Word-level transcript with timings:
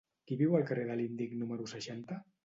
Qui 0.29 0.35
viu 0.37 0.53
al 0.59 0.63
carrer 0.69 0.85
de 0.91 0.95
l'Índic 1.01 1.35
número 1.41 1.67
seixanta? 1.75 2.19